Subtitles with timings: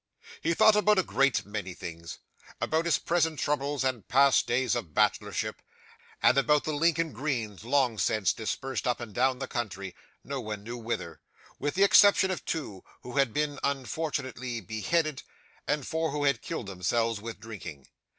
[0.41, 2.17] 'He thought about a great many things
[2.59, 5.61] about his present troubles and past days of bachelorship,
[6.23, 9.93] and about the Lincoln greens, long since dispersed up and down the country,
[10.23, 11.21] no one knew whither:
[11.59, 15.21] with the exception of two who had been unfortunately beheaded,
[15.67, 17.85] and four who had killed themselves with drinking.